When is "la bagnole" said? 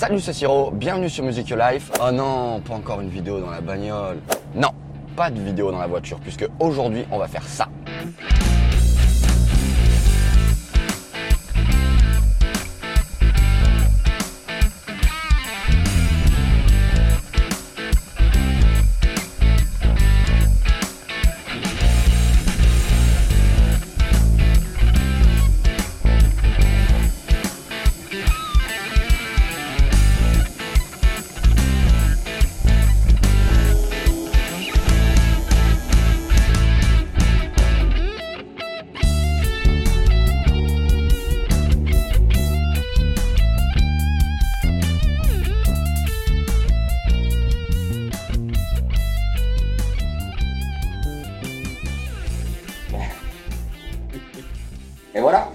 3.50-4.16